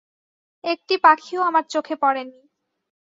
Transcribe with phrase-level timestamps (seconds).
[0.63, 2.39] একটি পাখিও আমার চোখে পড়ে নি।